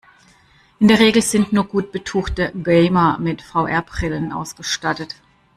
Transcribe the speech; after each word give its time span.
In 0.79 0.87
der 0.87 0.97
Regel 0.97 1.21
sind 1.21 1.53
nur 1.53 1.65
gut 1.67 1.91
betuchte 1.91 2.51
Gamer 2.55 3.19
mit 3.19 3.43
VR-Brillen 3.43 4.31
ausgestattet. 4.31 5.13